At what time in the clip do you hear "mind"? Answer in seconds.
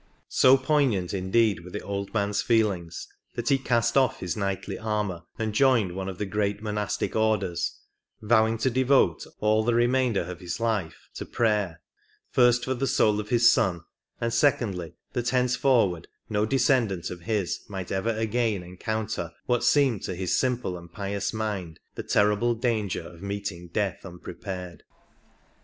21.31-21.79